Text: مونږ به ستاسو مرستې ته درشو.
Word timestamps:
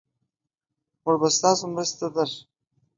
مونږ 1.03 1.17
به 1.21 1.29
ستاسو 1.37 1.63
مرستې 1.73 1.95
ته 2.01 2.07
درشو. 2.15 2.41